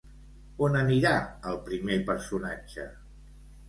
On 0.67 0.77
anirà 0.79 1.13
el 1.53 1.61
primer 1.71 2.01
personatge? 2.11 2.93